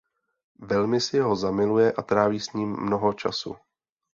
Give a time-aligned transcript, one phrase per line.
[0.71, 3.55] Velmi si ho zamiluje a tráví s ním mnoho času.